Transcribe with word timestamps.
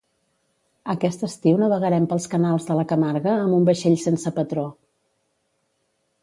Aquest 0.93 1.25
estiu 1.27 1.59
navegarem 1.63 2.07
pels 2.13 2.25
canals 2.31 2.65
de 2.71 2.77
la 2.79 2.87
Camarga 2.93 3.35
amb 3.43 3.59
un 3.59 3.69
vaixell 3.69 3.99
sense 4.07 4.33
patró 4.41 4.65